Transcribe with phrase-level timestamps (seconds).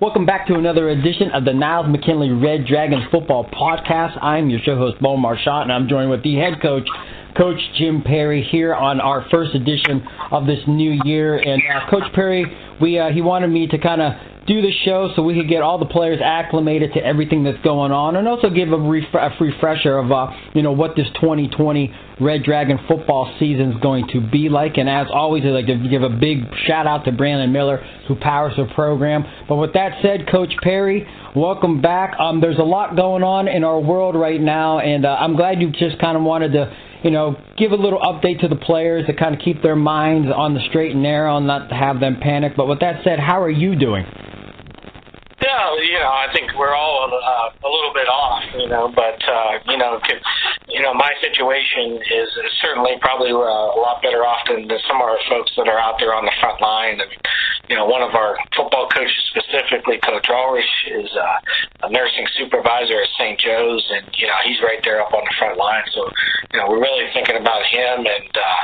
[0.00, 4.16] Welcome back to another edition of the Niles McKinley Red Dragons Football Podcast.
[4.24, 6.88] I'm your show host, Bo Marchant, and I'm joined with the head coach,
[7.36, 11.36] Coach Jim Parry, here on our first edition of this new year.
[11.36, 12.46] And uh, Coach Parry,
[12.80, 14.14] we uh, he wanted me to kind of
[14.50, 17.92] do the show so we could get all the players acclimated to everything that's going
[17.92, 21.94] on, and also give a, ref- a refresher of uh, you know what this 2020
[22.20, 24.76] Red Dragon football season is going to be like.
[24.76, 28.16] And as always, I'd like to give a big shout out to Brandon Miller who
[28.16, 29.24] powers the program.
[29.48, 32.18] But with that said, Coach Parry, welcome back.
[32.18, 35.62] Um, there's a lot going on in our world right now, and uh, I'm glad
[35.62, 39.06] you just kind of wanted to you know, give a little update to the players
[39.06, 42.18] to kind of keep their minds on the straight and narrow and not have them
[42.20, 42.52] panic.
[42.56, 44.04] But with that said, how are you doing?
[45.50, 49.18] Yeah, you know, I think we're all uh, a little bit off, you know, but
[49.18, 49.98] uh, you know,
[50.70, 52.30] you know, my situation is
[52.62, 55.98] certainly probably uh, a lot better off than some of our folks that are out
[55.98, 57.02] there on the front line.
[57.02, 57.18] I mean,
[57.70, 62.98] you know, one of our football coaches specifically, Coach Ulrich, is uh, a nursing supervisor
[62.98, 63.38] at St.
[63.38, 65.86] Joe's, and you know, he's right there up on the front line.
[65.94, 66.10] So,
[66.50, 68.62] you know, we're really thinking about him and uh,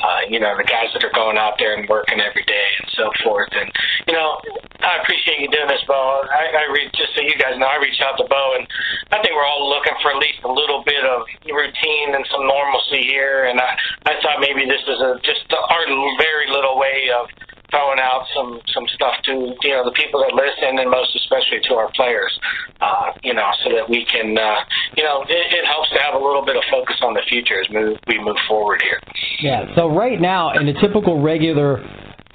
[0.00, 2.88] uh, you know the guys that are going out there and working every day and
[2.96, 3.52] so forth.
[3.52, 3.68] And
[4.08, 4.40] you know,
[4.80, 6.24] I appreciate you doing this, Bo.
[6.24, 8.64] I, I read just so you guys know, I reached out to Bo, and
[9.12, 12.48] I think we're all looking for at least a little bit of routine and some
[12.48, 13.52] normalcy here.
[13.52, 13.76] And I,
[14.08, 15.84] I thought maybe this is a just our
[16.16, 17.28] very little way of
[17.70, 21.60] throwing out some some stuff to you know the people that listen and most especially
[21.62, 22.32] to our players
[22.80, 24.60] uh, you know so that we can uh,
[24.96, 27.60] you know it, it helps to have a little bit of focus on the future
[27.60, 29.00] as move, we move forward here
[29.40, 31.82] yeah so right now in a typical regular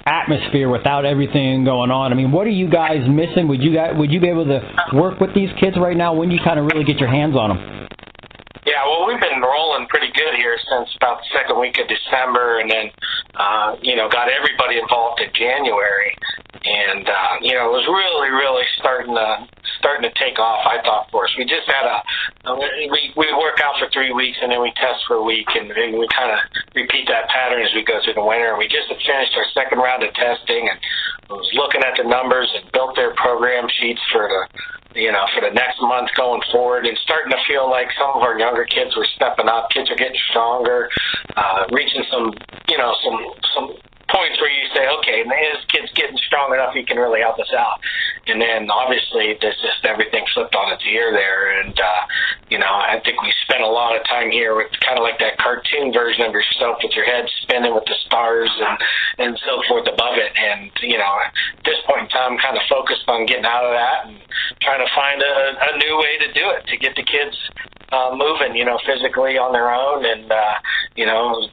[0.06, 2.12] atmosphere without everything going on.
[2.12, 3.46] I mean, what are you guys missing?
[3.48, 4.60] Would you guys, would you be able to
[4.94, 6.14] work with these kids right now?
[6.14, 7.81] When you kind of really get your hands on them?
[8.62, 12.62] Yeah, well, we've been rolling pretty good here since about the second week of December,
[12.62, 12.86] and then
[13.34, 16.14] uh, you know got everybody involved in January,
[16.62, 19.50] and uh, you know it was really, really starting to
[19.82, 20.62] starting to take off.
[20.62, 21.98] I thought for us, we just had a
[22.86, 25.66] we we work out for three weeks and then we test for a week, and,
[25.66, 26.38] and we kind of
[26.78, 28.54] repeat that pattern as we go through the winter.
[28.54, 30.78] And we just had finished our second round of testing, and
[31.34, 34.42] was looking at the numbers and built their program sheets for the
[34.94, 38.22] you know, for the next month going forward and starting to feel like some of
[38.22, 39.70] our younger kids were stepping up.
[39.70, 40.88] Kids are getting stronger,
[41.36, 42.32] uh, reaching some,
[42.68, 43.18] you know, some,
[43.54, 43.66] some
[44.10, 47.52] points where you say, okay, this kid's getting strong enough, he can really help us
[47.52, 47.80] out.
[48.26, 51.60] And then obviously there's just everything flipped on its ear there.
[51.60, 52.02] And, uh,
[52.50, 55.18] you know, I think we spent a lot of time here with kind of like
[55.18, 58.78] that cartoon version of yourself with your head spinning with the stars and,
[59.18, 60.32] and so forth above it.
[60.38, 61.32] And, you know, at
[61.64, 64.18] this point in time, kind of focused on getting out of that and
[64.62, 67.36] trying to find a, a new way to do it, to get the kids
[67.92, 70.54] uh, moving, you know, physically on their own and, uh,
[70.96, 71.44] you know,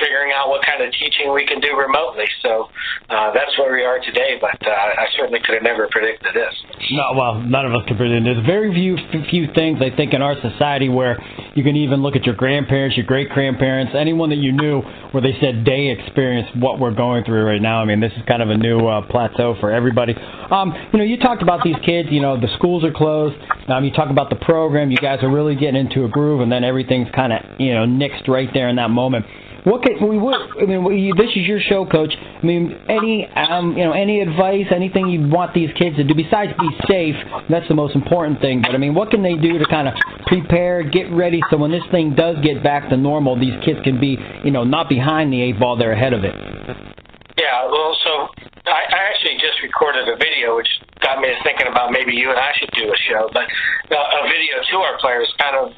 [0.00, 2.26] figuring out what kind of teaching we can do remotely.
[2.42, 2.68] So
[3.10, 4.38] uh, that's where we are today.
[4.40, 6.54] But uh, I certainly could have never predicted this.
[6.92, 8.24] No, well, none of us could predict.
[8.24, 8.96] There's very few
[9.30, 11.18] few things I think in our society where
[11.54, 14.80] you can even look at your grandparents, your great grandparents, anyone that you knew,
[15.12, 17.80] where they said they experienced what we're going through right now.
[17.80, 20.14] I mean, this is kind of a new uh, plateau for everybody.
[20.14, 22.08] Um, you know, you talked about these kids.
[22.10, 23.36] You know, the schools are closed.
[23.68, 24.90] Um, you talk about the program.
[24.90, 27.86] You guys are really getting into a groove, and then everything's kind of you know
[27.86, 29.26] nixed right there in that moment.
[29.64, 30.18] What can we?
[30.18, 32.12] What, I mean, we, this is your show, Coach.
[32.14, 36.14] I mean, any um, you know, any advice, anything you want these kids to do
[36.14, 37.16] besides be safe?
[37.48, 38.60] That's the most important thing.
[38.60, 39.94] But I mean, what can they do to kind of
[40.26, 43.98] prepare, get ready, so when this thing does get back to normal, these kids can
[43.98, 46.34] be, you know, not behind the eight ball, they're ahead of it.
[47.38, 48.28] Yeah, well, so
[48.66, 50.68] I, I actually just recorded a video, which
[51.00, 53.44] got me thinking about maybe you and I should do a show, but
[53.92, 55.72] uh, a video to our players, kind of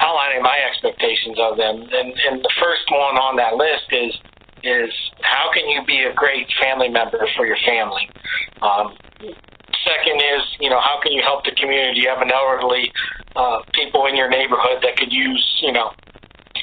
[0.00, 1.86] outlining my expectations of them.
[1.86, 4.12] And, and the first one on that list is
[4.64, 4.88] is
[5.20, 8.08] how can you be a great family member for your family?
[8.62, 8.96] Um,
[9.84, 12.00] second is, you know, how can you help the community?
[12.00, 12.90] You have an elderly
[13.36, 15.92] uh, people in your neighborhood that could use, you know,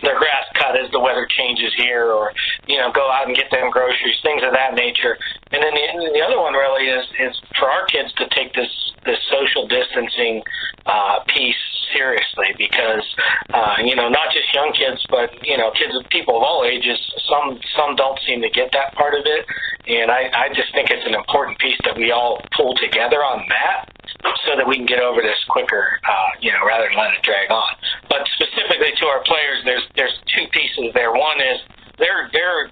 [0.01, 0.40] their grass
[0.71, 2.31] cut as the weather changes here, or
[2.67, 5.17] you know, go out and get them groceries, things of that nature.
[5.51, 8.71] And then the, the other one really is is for our kids to take this
[9.05, 10.43] this social distancing
[10.85, 11.55] uh, piece
[11.93, 13.03] seriously because
[13.53, 16.97] uh, you know not just young kids but you know kids people of all ages
[17.27, 19.45] some some don't seem to get that part of it
[19.87, 23.43] and I, I just think it's an important piece that we all pull together on
[23.49, 23.90] that
[24.45, 27.21] so that we can get over this quicker uh, you know rather than let it
[27.23, 27.73] drag on
[28.09, 31.59] but specifically to our players there's there's two pieces there one is
[31.97, 32.71] they're they're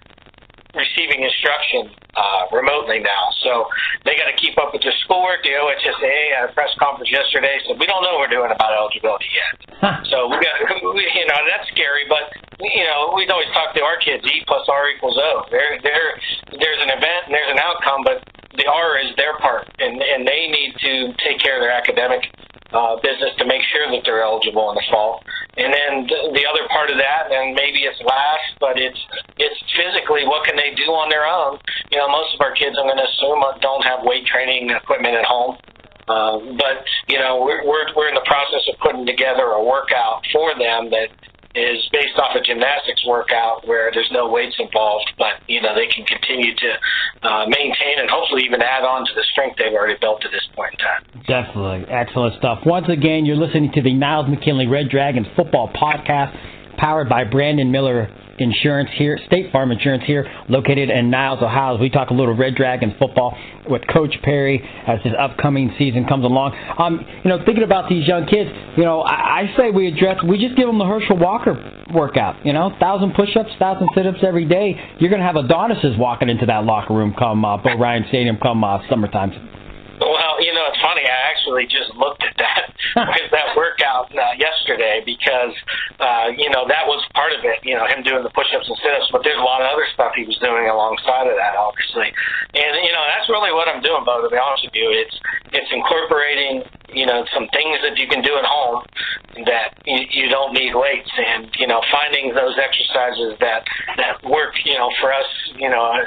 [0.76, 3.34] receiving instruction uh, remotely now.
[3.42, 3.66] So
[4.06, 5.42] they got to keep up with their schoolwork.
[5.42, 8.74] The OHSAA had a press conference yesterday said we don't know what we're doing about
[8.74, 10.06] eligibility yet.
[10.12, 12.06] so we got, you know, that's scary.
[12.06, 15.48] But you know, we always talk to our kids: E plus R equals O.
[15.50, 16.10] There, there,
[16.54, 18.22] there's an event and there's an outcome, but
[18.58, 22.26] the R is their part, and and they need to take care of their academic
[22.72, 25.24] uh, business to make sure that they're eligible in the fall.
[25.58, 29.00] And then the other part of that, and maybe it's last, but it's
[29.38, 31.60] it's physically what can they do on their own.
[31.92, 35.16] You know, most of our kids, I'm going to assume, don't have weight training equipment
[35.16, 35.58] at home.
[36.10, 40.26] Uh, but you know, we're, we're we're in the process of putting together a workout
[40.34, 41.14] for them that
[41.56, 45.88] is based off a gymnastics workout where there's no weights involved, but you know they
[45.88, 46.70] can continue to
[47.24, 50.46] uh, maintain and hopefully even add on to the strength they've already built to this
[50.56, 51.02] point in time.
[51.26, 52.60] Definitely, excellent stuff.
[52.66, 56.38] Once again, you're listening to the Niles McKinley Red Dragons football podcast,
[56.78, 61.76] powered by Brandon Miller Insurance here, State Farm Insurance here, located in Niles, Ohio.
[61.76, 63.38] As we talk a little Red Dragons football
[63.70, 66.56] with Coach Parry as his upcoming season comes along.
[66.78, 70.18] Um, you know, thinking about these young kids, you know, I, I say we address,
[70.28, 71.56] we just give them the Herschel Walker
[71.94, 72.46] workout.
[72.46, 74.80] You know, thousand push-ups, thousand sit-ups every day.
[75.00, 78.64] You're going to have Adonises walking into that locker room come uh, Ryan Stadium come
[78.64, 79.59] uh, summertime.
[80.00, 81.04] Well, you know, it's funny.
[81.04, 82.72] I actually just looked at that
[83.36, 85.52] that workout uh, yesterday because,
[86.00, 87.60] uh, you know, that was part of it.
[87.68, 90.16] You know, him doing the push-ups and sit-ups, but there's a lot of other stuff
[90.16, 92.08] he was doing alongside of that, obviously.
[92.56, 94.24] And you know, that's really what I'm doing, Bo.
[94.24, 95.16] To be honest with you, it's
[95.52, 96.64] it's incorporating
[96.94, 98.84] you know some things that you can do at home
[99.46, 103.64] that you, you don't need weights and you know finding those exercises that
[103.98, 106.06] that work you know for us you know uh,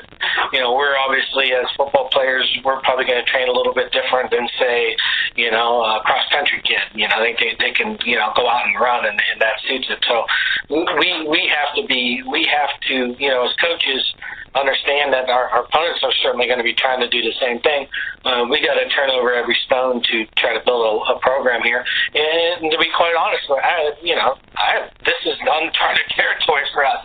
[0.53, 3.93] you know we're obviously as football players we're probably going to train a little bit
[3.93, 4.97] different than say
[5.37, 6.83] you know a cross country kid.
[6.94, 9.55] You know they they, they can you know go out and run and, and that
[9.69, 9.99] suits it.
[10.06, 10.25] So
[10.71, 14.15] we we have to be we have to you know as coaches
[14.55, 17.61] understand that our, our opponents are certainly going to be trying to do the same
[17.61, 17.89] thing.
[18.25, 21.63] Uh, we got to turn over every stone to try to build a, a program
[21.63, 21.85] here.
[22.15, 27.03] And to be quite honest, I, you know, I, this is uncharted territory for us.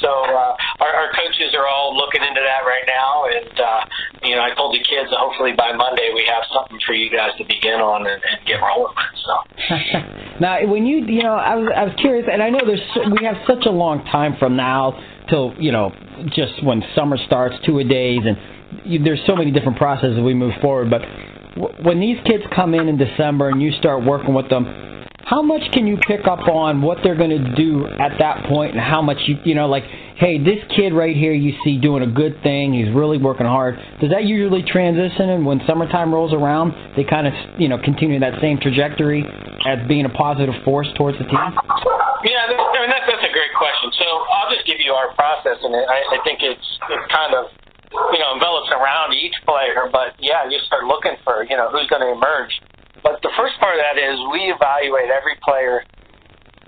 [0.00, 0.54] so uh,
[0.84, 3.24] our, our coaches are all looking into that right now.
[3.26, 3.80] And uh,
[4.22, 7.10] you know, I told the kids that hopefully by Monday we have something for you
[7.10, 9.14] guys to begin on and, and get rolling with.
[9.24, 9.34] So.
[10.40, 13.24] now, when you, you know, I was, I was curious, and I know there's we
[13.24, 14.94] have such a long time from now
[15.30, 15.92] till you know
[16.34, 18.36] just when summer starts, two a days, and
[18.84, 20.90] you, there's so many different processes we move forward.
[20.90, 21.02] But
[21.56, 24.66] w- when these kids come in in December and you start working with them,
[25.24, 28.72] how much can you pick up on what they're going to do at that point,
[28.72, 29.84] and how much you you know like,
[30.16, 33.78] hey, this kid right here you see doing a good thing, he's really working hard.
[34.00, 38.18] Does that usually transition, and when summertime rolls around, they kind of you know continue
[38.20, 39.24] that same trajectory
[39.66, 42.09] as being a positive force towards the team?
[42.24, 43.92] Yeah, I mean that's that's a great question.
[43.96, 47.48] So I'll just give you our process, and I, I think it's it's kind of
[48.12, 49.88] you know envelops around each player.
[49.92, 52.52] But yeah, you start looking for you know who's going to emerge.
[53.02, 55.80] But the first part of that is we evaluate every player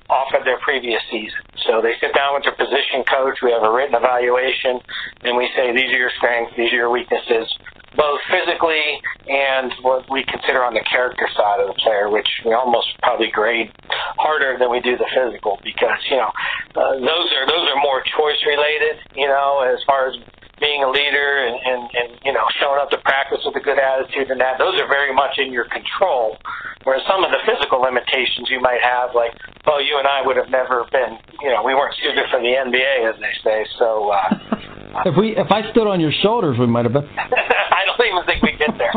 [0.09, 1.41] off of their previous season.
[1.69, 3.41] So they sit down with their position coach.
[3.45, 4.81] We have a written evaluation,
[5.25, 7.49] and we say these are your strengths, these are your weaknesses
[7.97, 12.53] both physically and what we consider on the character side of the player, which we
[12.53, 13.71] almost probably grade
[14.19, 16.31] harder than we do the physical because you know
[16.77, 19.01] uh, those are those are more choice related.
[19.15, 20.17] You know, as far as
[20.61, 23.79] being a leader and, and, and you know showing up to practice with a good
[23.79, 26.39] attitude and that those are very much in your control.
[26.85, 29.31] Whereas some of the physical limitations you might have, like,
[29.67, 32.59] oh, you and I would have never been, you know, we weren't suited for the
[32.59, 33.65] NBA, as they say.
[33.79, 34.35] So uh,
[35.07, 37.09] if we if I stood on your shoulders, we might have been.
[37.19, 38.93] I don't even think we get there.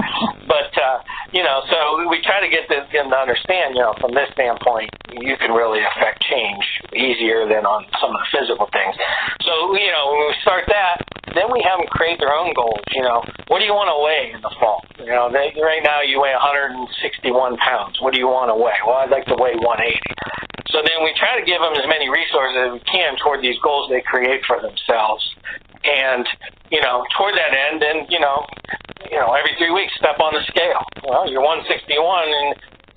[0.48, 0.98] but uh,
[1.32, 4.90] you know, so we try to get them to understand, you know, from this standpoint,
[5.12, 8.96] you can really affect change easier than on some of the physical things.
[9.48, 11.02] So you know, when we start that,
[11.34, 12.84] then we have them create their own goals.
[12.92, 14.84] You know, what do you want to weigh in the fall?
[15.00, 18.00] You know, they, right now you weigh 161 pounds.
[18.00, 18.80] What do you want to weigh?
[18.84, 20.00] Well, I'd like to weigh 180.
[20.74, 23.56] So then we try to give them as many resources as we can toward these
[23.64, 25.24] goals they create for themselves.
[25.86, 26.26] And
[26.72, 28.46] you know, toward that end, and you know,
[29.06, 30.82] you know, every three weeks step on the scale.
[31.06, 31.94] Well, you're 161,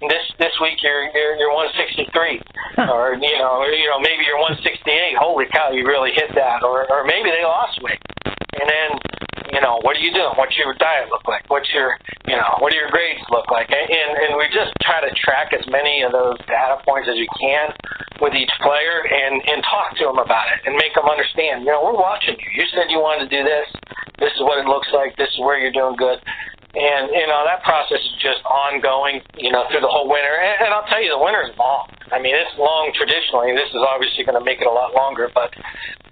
[0.01, 4.25] and this this week you're you're, you're 163, or you know, or, you know maybe
[4.25, 8.67] you're 168, holy cow, you really hit that, or or maybe they lost weight, and
[8.67, 8.91] then
[9.53, 10.37] you know, what are you doing?
[10.37, 11.49] What's your diet look like?
[11.49, 11.97] What's your,
[12.29, 13.71] you know, what do your grades look like?
[13.73, 17.29] And and we just try to track as many of those data points as we
[17.41, 17.73] can
[18.21, 21.65] with each player and and talk to them about it and make them understand.
[21.65, 22.49] You know, we're watching you.
[22.61, 23.69] You said you wanted to do this.
[24.21, 25.17] This is what it looks like.
[25.17, 26.21] This is where you're doing good.
[26.77, 30.37] And you know that process is just ongoing, you know, through the whole winter.
[30.37, 31.89] And, and I'll tell you, the winter is long.
[32.13, 33.53] I mean, it's long traditionally.
[33.53, 35.53] This is obviously going to make it a lot longer, but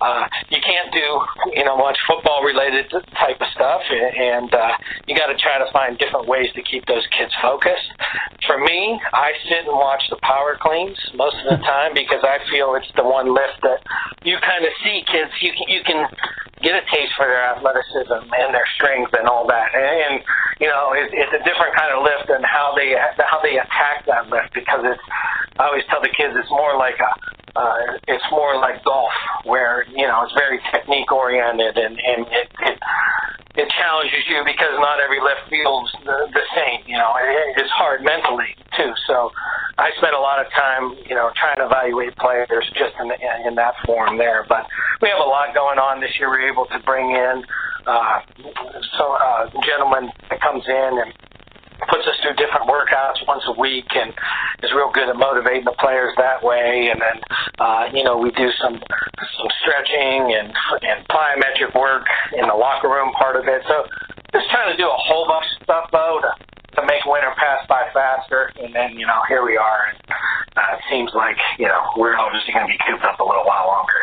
[0.01, 1.07] uh, you can't do,
[1.57, 4.77] you know, much football related type of stuff, and uh,
[5.07, 7.89] you got to try to find different ways to keep those kids focused.
[8.47, 12.39] For me, I sit and watch the power cleans most of the time because I
[12.53, 13.81] feel it's the one lift that
[14.25, 15.33] you kind of see kids.
[15.41, 16.01] You can you can
[16.63, 19.75] get a taste for their athleticism and their strength and all that.
[19.75, 20.15] And, and
[20.61, 24.07] you know, it, it's a different kind of lift and how they how they attack
[24.07, 25.03] that lift because it's.
[25.59, 27.13] I always tell the kids it's more like a
[27.57, 29.13] uh, it's more like golf
[29.45, 32.79] where you know it's very technique oriented and and it, it
[33.57, 36.85] it challenges you because not every lift feels the, the same.
[36.85, 38.93] You know, it, it's hard mentally too.
[39.09, 39.33] So
[39.79, 43.17] I spent a lot of time, you know, trying to evaluate players just in, the,
[43.49, 44.45] in that form there.
[44.49, 44.69] But
[45.01, 46.29] we have a lot going on this year.
[46.29, 47.45] We're able to bring in
[47.87, 48.21] uh,
[48.99, 51.13] so uh, gentleman that comes in and
[51.89, 54.13] puts us through different workouts once a week and
[54.63, 56.89] is real good at motivating the players that way.
[56.91, 57.17] And then,
[57.61, 60.49] uh, you know, we do some some stretching and
[60.83, 63.63] and plyometric work in the locker room part of it.
[63.69, 63.85] So
[64.33, 66.31] just trying to do a whole bunch of stuff though to
[66.77, 68.53] to make winter pass by faster.
[68.61, 69.89] And then, you know, here we are.
[69.89, 69.97] And
[70.57, 73.45] uh, it seems like you know we're obviously going to be cooped up a little
[73.45, 74.01] while longer.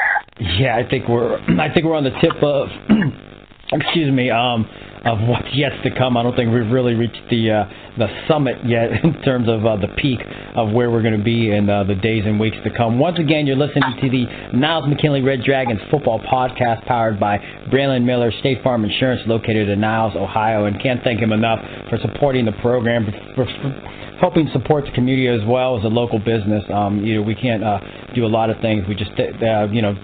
[0.62, 2.70] Yeah, I think we're I think we're on the tip of
[3.74, 4.66] excuse me um
[5.06, 6.16] of what's yet to come.
[6.16, 7.64] I don't think we've really reached the uh,
[7.98, 10.20] the summit yet in terms of uh, the peak
[10.56, 13.00] of where we're going to be in uh, the days and weeks to come.
[13.00, 14.26] Once again, you're listening to the
[14.58, 17.38] Niles McKinley Red Dragons football podcast powered by
[17.70, 21.98] Brandon Miller State Farm Insurance, located in Niles, Ohio, and can't thank him enough for
[22.02, 23.06] supporting the program.
[23.36, 23.90] For, for,
[24.22, 26.64] helping support the community as well as a local business.
[26.74, 27.80] Um, you know, we can't uh,
[28.16, 28.86] do a lot of things.
[28.88, 29.98] We just, uh, you know,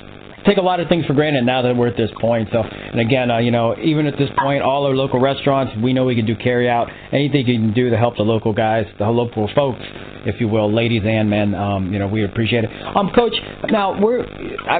[0.49, 2.49] take a lot of things for granted now that we're at this point.
[2.51, 5.93] So, and again, uh, you know, even at this point, all our local restaurants, we
[5.93, 6.89] know we can do carry out.
[7.11, 9.81] Anything you can do to help the local guys, the local folks,
[10.25, 11.53] if you will, ladies and men.
[11.53, 12.71] Um, you know, we appreciate it.
[12.95, 13.35] Um, Coach,
[13.69, 14.25] now we're
[14.67, 14.79] I,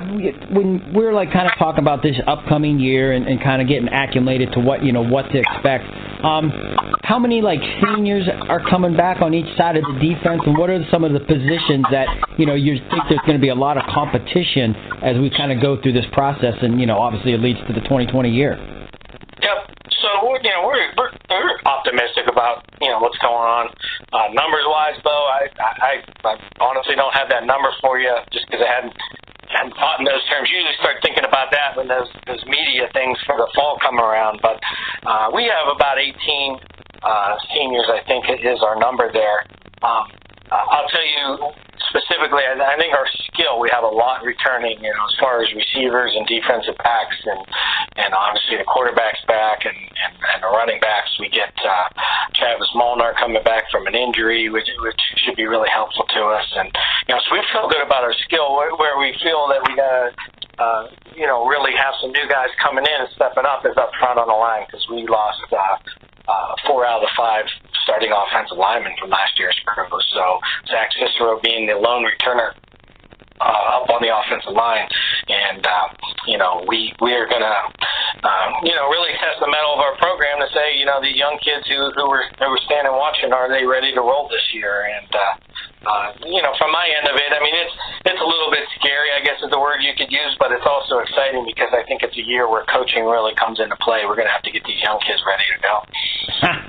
[0.51, 3.89] when we're like kind of talking about this upcoming year and, and kind of getting
[3.89, 5.85] acclimated to what you know what to expect.
[6.23, 6.51] Um,
[7.09, 10.69] how many like seniors are coming back on each side of the defense, and what
[10.69, 12.05] are some of the positions that
[12.37, 15.49] you know you think there's going to be a lot of competition as we kind
[15.49, 18.61] of go through this process, and you know obviously it leads to the 2020 year.
[19.41, 19.57] Yep.
[20.05, 23.73] So we're you know we're we're, we're optimistic about you know what's going on
[24.13, 25.25] uh, numbers wise, though.
[25.33, 25.91] I, I
[26.29, 28.93] I honestly don't have that number for you just because I hadn't
[29.49, 30.45] hadn't thought in those terms.
[30.53, 34.45] Usually start thinking about that when those those media things for the fall come around.
[34.45, 34.61] But
[35.09, 39.46] uh, we have about 18 uh, seniors, I think, is our number there.
[39.82, 40.08] Um,
[40.51, 41.53] I'll tell you
[41.94, 45.41] specifically, I, I think our skill, we have a lot returning, you know, as far
[45.41, 47.41] as receivers and defensive backs and,
[48.01, 51.13] and obviously the quarterback's back and, and, and the running backs.
[51.20, 51.88] We get uh,
[52.34, 56.48] Travis Molnar coming back from an injury, which, which should be really helpful to us.
[56.58, 56.70] And,
[57.08, 59.75] you know, so we feel good about our skill where, where we feel that we
[59.77, 60.06] got to,
[60.60, 60.84] uh,
[61.15, 64.20] you know, really have some new guys coming in and stepping up is up front
[64.20, 65.77] on the line because we lost uh,
[66.29, 67.45] uh, four out of the five
[67.83, 69.89] starting offensive linemen from last year's crew.
[70.13, 72.53] So Zach Cicero being the lone returner
[73.41, 74.86] uh, up on the offensive line,
[75.27, 75.88] and uh,
[76.27, 77.57] you know we we are gonna
[78.21, 81.09] uh, you know really test the mettle of our program to say you know the
[81.09, 84.45] young kids who who were who were standing watching are they ready to roll this
[84.53, 85.09] year and.
[85.09, 85.33] Uh,
[85.86, 88.67] uh, you know, from my end of it, I mean, it's it's a little bit
[88.79, 91.83] scary, I guess, is the word you could use, but it's also exciting because I
[91.88, 94.03] think it's a year where coaching really comes into play.
[94.03, 95.75] We're going to have to get these young kids ready to go.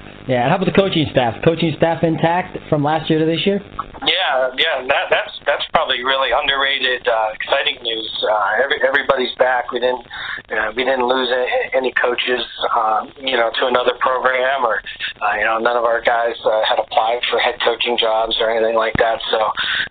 [0.29, 1.43] yeah, and how about the coaching staff?
[1.45, 3.61] Coaching staff intact from last year to this year?
[4.07, 8.09] Yeah, yeah, that, that's that's probably really underrated, uh, exciting news.
[8.25, 9.73] Uh, every, everybody's back.
[9.73, 10.07] We didn't
[10.51, 11.29] uh, we didn't lose
[11.75, 12.43] any coaches,
[12.75, 14.83] um, you know, to another program, or
[15.21, 18.51] uh, you know, none of our guys uh, had applied for head coaching jobs or
[18.51, 19.21] anything like that.
[19.31, 19.39] So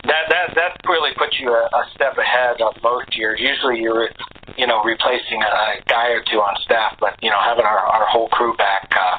[0.10, 3.40] that that that really puts you a, a step ahead of most years.
[3.40, 4.10] Usually you're
[4.58, 8.06] you know replacing a guy or two on staff, but you know having our, our
[8.08, 9.18] whole crew back, uh,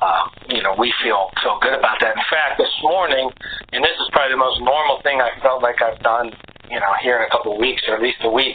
[0.00, 2.16] uh, you know we feel feel good about that.
[2.16, 2.72] In fact, this
[3.10, 3.30] morning,
[3.72, 6.30] and this is probably the most normal thing I felt like I've done
[6.70, 8.54] you know, here in a couple of weeks or at least a week,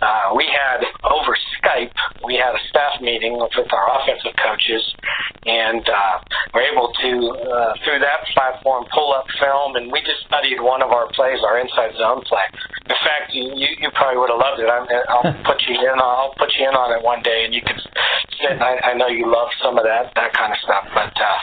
[0.00, 1.90] uh, we had over Skype,
[2.22, 4.94] we had a staff meeting with our offensive coaches,
[5.44, 6.22] and uh,
[6.54, 10.82] we're able to, uh, through that platform, pull up film, and we just studied one
[10.86, 12.46] of our plays, our inside zone play.
[12.86, 14.70] In fact, you you probably would have loved it.
[14.70, 15.98] I'm, I'll put you in.
[15.98, 17.76] I'll put you in on it one day, and you can
[18.38, 18.62] sit.
[18.62, 21.38] I, I know you love some of that that kind of stuff, but uh,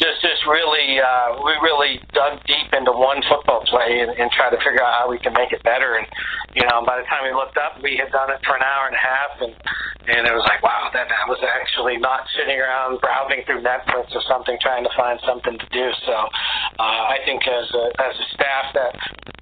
[0.00, 4.50] just just really, uh, we really dug deep into one football play and, and tried
[4.50, 5.96] to figure out how we can make it better.
[5.96, 6.06] And
[6.54, 8.90] you know, by the time we looked up, we had done it for an hour
[8.90, 9.54] and a half, and
[10.10, 14.10] and it was like, wow, that that was actually not sitting around browsing through Netflix
[14.16, 15.86] or something trying to find something to do.
[16.08, 16.16] So
[16.80, 18.92] uh, I think as a, as a staff that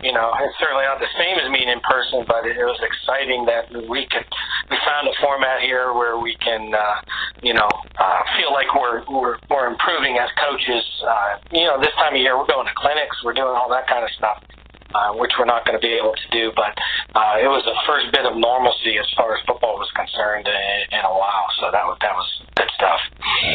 [0.04, 2.80] you know it's certainly not the same as meeting in person, but it, it was
[2.84, 4.26] exciting that we could
[4.68, 6.98] we found a format here where we can uh,
[7.40, 10.84] you know uh, feel like we're we're we're improving as coaches.
[11.02, 13.86] Uh, you know, this time of year we're going to clinics, we're doing all that
[13.86, 14.42] kind of stuff
[14.94, 16.52] uh, which we're not going to be able to do.
[16.56, 16.72] But
[17.14, 20.98] uh, it was the first bit of normalcy as far as football was concerned in,
[20.98, 21.48] in a while.
[21.60, 23.00] So that was that was good stuff.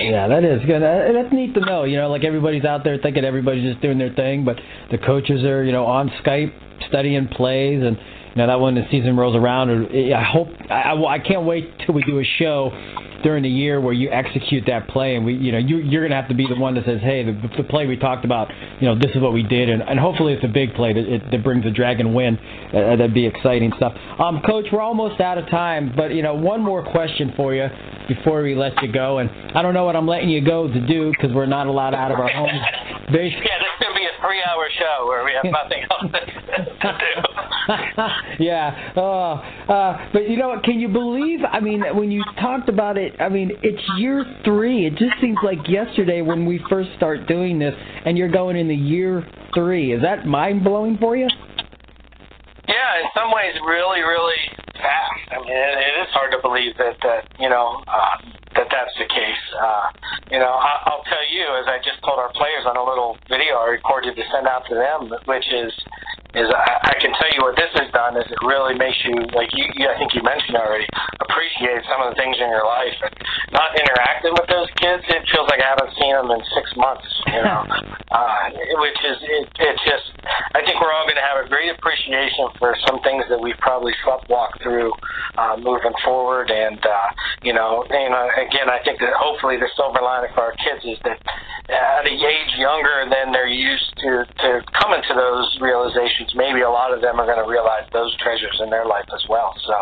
[0.03, 0.81] Yeah, that is good.
[0.81, 1.83] That's neat to know.
[1.83, 4.57] You know, like everybody's out there thinking everybody's just doing their thing, but
[4.91, 6.53] the coaches are you know on Skype
[6.89, 7.97] studying plays and.
[8.35, 12.03] Know that when the season rolls around, I hope I, I can't wait till we
[12.03, 12.71] do a show
[13.23, 16.11] during the year where you execute that play, and we, you know, you, you're going
[16.11, 18.51] to have to be the one that says, hey, the, the play we talked about,
[18.79, 21.05] you know, this is what we did, and, and hopefully it's a big play that,
[21.05, 22.37] it, that brings a dragon win.
[22.37, 23.93] Uh, that'd be exciting stuff.
[24.19, 27.67] Um, Coach, we're almost out of time, but you know, one more question for you
[28.07, 30.87] before we let you go, and I don't know what I'm letting you go to
[30.87, 32.51] do because we're not allowed out of our homes.
[34.23, 36.11] this going to be a three-hour show where we have nothing else
[36.81, 38.43] to do.
[38.43, 38.91] yeah.
[38.95, 39.33] Uh,
[39.71, 40.63] uh, but you know what?
[40.63, 41.39] Can you believe?
[41.49, 44.85] I mean, when you talked about it, I mean, it's year three.
[44.85, 47.73] It just seems like yesterday when we first start doing this,
[48.05, 49.93] and you're going into year three.
[49.93, 51.27] Is that mind blowing for you?
[52.67, 54.39] Yeah, in some ways, really, really
[54.73, 55.31] fast.
[55.31, 58.15] I mean, it, it is hard to believe that that you know uh,
[58.73, 59.43] that's the case.
[59.53, 59.85] Uh,
[60.33, 63.17] you know, I, I'll tell you, as I just told our players on a little
[63.29, 65.69] video I recorded to send out to them, which is
[66.33, 69.13] is I, I can tell you what this has done is it really makes you
[69.37, 70.89] like you, you I think you mentioned already
[71.21, 73.13] appreciate some of the things in your life and
[73.53, 77.05] not interacting with those kids it feels like I haven't seen them in six months
[77.29, 77.63] you know.
[78.13, 78.45] Uh,
[78.77, 80.05] which is it, it just
[80.53, 83.57] I think we're all going to have a great appreciation for some things that we've
[83.57, 84.93] probably sleptwalked through
[85.33, 87.09] uh, moving forward and uh,
[87.41, 90.85] you know you know again I think that hopefully the silver lining for our kids
[90.85, 91.17] is that
[91.73, 96.69] at a age younger than they're used to to coming to those realizations maybe a
[96.69, 99.53] lot of them are going to realize those treasures in their life as well.
[99.65, 99.75] So,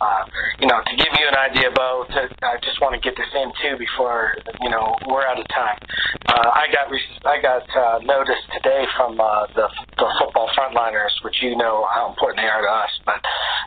[0.00, 0.22] uh,
[0.60, 3.30] you know, to give you an idea, Bo, to, I just want to get this
[3.34, 5.78] in too before you know we're out of time.
[6.26, 6.86] Uh, I got
[7.24, 9.68] I got uh, notice today from uh, the
[9.98, 13.20] the football frontliners, which you know how important they are to us, but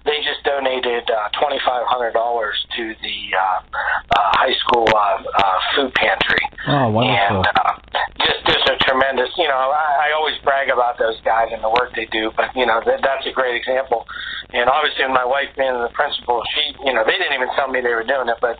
[0.05, 3.59] they just donated uh, twenty five hundred dollars to the uh,
[4.15, 6.43] uh, high school uh, uh, food pantry.
[6.67, 7.37] Oh, wonderful!
[7.37, 7.73] And uh,
[8.19, 9.29] just just a tremendous.
[9.37, 12.53] You know, I, I always brag about those guys and the work they do, but
[12.55, 14.05] you know that, that's a great example.
[14.53, 17.81] And obviously, my wife being the principal, she you know they didn't even tell me
[17.81, 18.57] they were doing it, but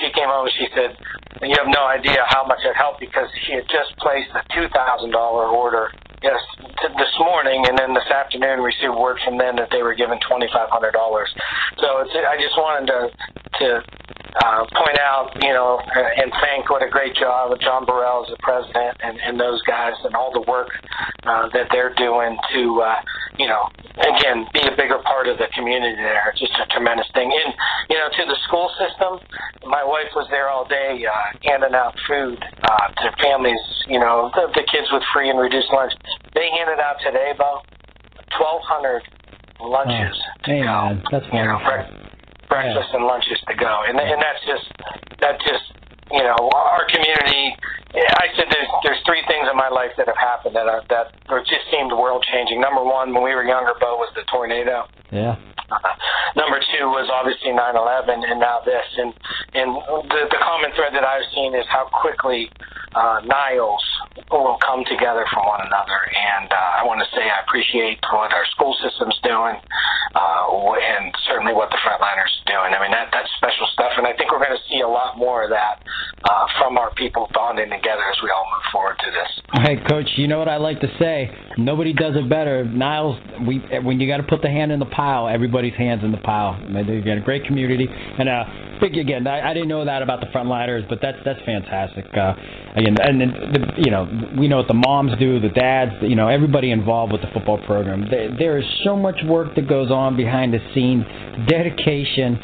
[0.00, 0.96] she came and she said,
[1.42, 4.68] "You have no idea how much it helped because she had just placed a two
[4.74, 5.90] thousand dollar order
[6.22, 9.94] yes t- this morning, and then this afternoon received word from them that they were
[9.94, 11.30] given twenty five hundred dollars.
[11.78, 13.00] So it's I just wanted to
[13.62, 13.66] to
[14.44, 18.30] uh, point out, you know, and thank what a great job of John Burrell as
[18.30, 20.68] the president and, and those guys and all the work
[21.26, 23.00] uh, that they're doing to, uh,
[23.38, 23.66] you know,
[23.98, 26.30] again, be a bigger part of the community there.
[26.30, 27.30] It's just a tremendous thing.
[27.30, 27.54] And,
[27.90, 29.18] you know, to the school system,
[29.66, 34.30] my wife was there all day uh, handing out food uh, to families, you know,
[34.34, 35.92] the, the kids with free and reduced lunch.
[36.34, 37.66] They handed out today about
[38.38, 39.02] 1,200
[39.60, 41.02] lunches oh, to go.
[41.10, 41.66] That's wonderful.
[41.74, 42.07] You know,
[42.48, 44.66] breakfast and lunches to go, and and that's just
[45.20, 45.72] that just
[46.10, 47.54] you know our community.
[47.94, 51.12] I said there's there's three things in my life that have happened that are, that
[51.48, 52.60] just seemed world changing.
[52.60, 54.84] Number one, when we were younger, Bo was the tornado.
[55.10, 55.36] Yeah.
[56.36, 58.86] Number two was obviously 9/11, and now this.
[58.96, 59.12] And
[59.54, 59.76] and
[60.08, 62.50] the the common thread that I've seen is how quickly
[62.94, 63.84] uh, Niles
[64.30, 66.00] will come together from one another.
[66.08, 69.60] And uh, I want to say I appreciate what our school system's doing,
[70.16, 70.42] uh,
[70.76, 72.70] and certainly what the frontliners are doing.
[72.72, 75.20] I mean that that's special stuff, and I think we're going to see a lot
[75.20, 75.84] more of that
[76.24, 79.32] uh, from our people bonding together as we all move forward to this.
[79.50, 81.30] Hey, Coach, you know what I like to say?
[81.56, 82.66] Nobody does it better.
[82.66, 86.12] Niles, we when you got to put the hand in the pile, everybody's hands in
[86.12, 86.60] the pile.
[86.70, 88.44] They get a great community, and uh,
[88.78, 89.26] big again.
[89.26, 92.04] I, I didn't know that about the frontliners, but that's that's fantastic.
[92.14, 92.34] Uh,
[92.76, 94.04] again, and then the, you know
[94.38, 97.56] we know what the moms do, the dads, you know everybody involved with the football
[97.64, 98.04] program.
[98.10, 101.04] There, there is so much work that goes on behind the scenes,
[101.48, 102.38] dedication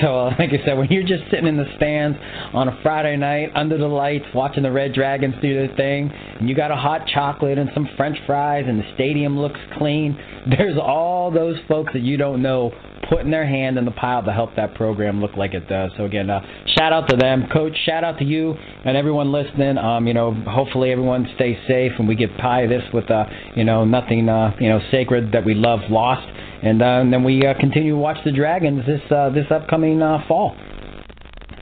[0.00, 2.18] So, like I said, when you're just sitting in the stands
[2.52, 6.48] on a Friday night under the lights watching the Red Dragons do their thing, and
[6.48, 10.78] you got a hot chocolate and some French fries, and the stadium looks clean, there's
[10.78, 12.72] all those folks that you don't know
[13.08, 15.90] putting their hand in the pile to help that program look like it does.
[15.96, 16.40] So again, uh,
[16.76, 17.76] shout out to them, Coach.
[17.84, 19.78] Shout out to you and everyone listening.
[19.78, 23.24] Um, you know, hopefully everyone stays safe and we get pie this with uh,
[23.56, 26.26] you know, nothing uh, you know, sacred that we love lost.
[26.62, 30.02] And, uh, and then we uh, continue to watch the Dragons this uh, this upcoming
[30.02, 30.56] uh, fall.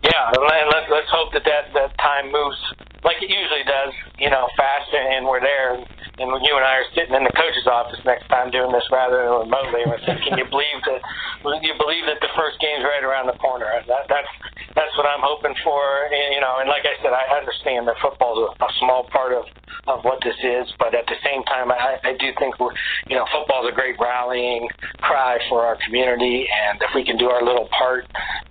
[0.03, 2.57] Yeah, and let's let's hope that that that time moves
[3.05, 3.93] like it usually does.
[4.19, 5.85] You know, fast, and we're there
[6.19, 9.21] and you and I are sitting in the coach's office next time doing this rather
[9.21, 11.01] than remotely, we're saying, "Can you believe that?
[11.45, 14.33] Can you believe that the first game's right around the corner?" That, that's
[14.77, 15.81] that's what I'm hoping for.
[16.12, 19.33] And, you know, and like I said, I understand that football's a, a small part
[19.33, 19.49] of
[19.87, 22.75] of what this is, but at the same time, I, I do think we're,
[23.07, 24.67] you know, football's a great rallying
[24.99, 28.03] cry for our community, and if we can do our little part,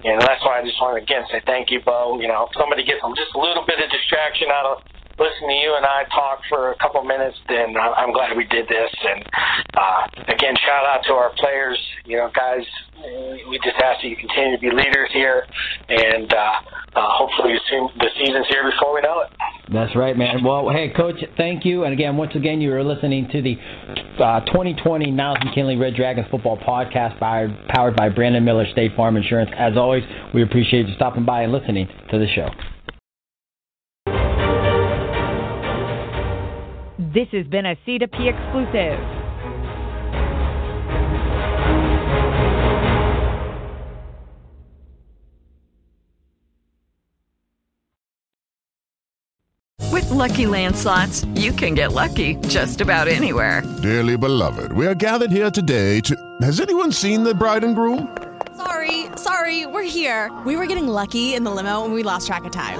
[0.03, 2.19] and that's why I just want to again say thank you, Bo.
[2.21, 4.83] You know, if somebody gets just a little bit of distraction out of
[5.17, 8.67] listen to you and I talk for a couple minutes, then I'm glad we did
[8.67, 8.91] this.
[9.03, 9.23] And
[9.75, 11.79] uh, again, shout out to our players.
[12.05, 12.63] You know, guys,
[13.49, 15.45] we just ask that you continue to be leaders here,
[15.89, 16.37] and uh,
[16.95, 19.31] uh, hopefully soon, the season's here before we know it.
[19.71, 20.43] That's right, man.
[20.43, 21.85] Well, hey, Coach, thank you.
[21.85, 23.55] And again, once again, you are listening to the
[24.23, 29.17] uh, 2020 Niles McKinley Red Dragons football podcast by, powered by Brandon Miller State Farm
[29.17, 29.49] Insurance.
[29.57, 32.49] As always, we appreciate you stopping by and listening to the show.
[36.97, 38.99] This has been a C2P exclusive.
[49.91, 53.61] With Lucky Land slots, you can get lucky just about anywhere.
[53.81, 56.15] Dearly beloved, we are gathered here today to.
[56.41, 58.15] Has anyone seen the bride and groom?
[58.55, 60.31] Sorry, sorry, we're here.
[60.45, 62.79] We were getting lucky in the limo and we lost track of time.